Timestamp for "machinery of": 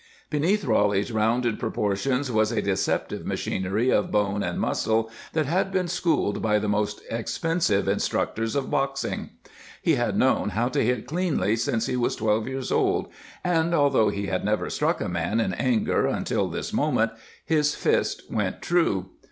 3.23-4.09